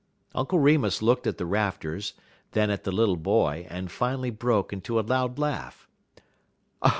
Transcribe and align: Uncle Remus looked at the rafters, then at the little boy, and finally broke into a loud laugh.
Uncle 0.33 0.57
Remus 0.57 1.03
looked 1.03 1.27
at 1.27 1.37
the 1.37 1.45
rafters, 1.45 2.15
then 2.53 2.71
at 2.71 2.85
the 2.85 2.91
little 2.91 3.17
boy, 3.17 3.67
and 3.69 3.91
finally 3.91 4.31
broke 4.31 4.73
into 4.73 4.99
a 4.99 5.05
loud 5.05 5.37
laugh. 5.37 5.87